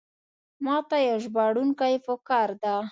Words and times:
ماته 0.65 0.97
یو 1.09 1.17
ژباړونکی 1.23 1.93
پکار 2.05 2.49
ده. 2.61 2.73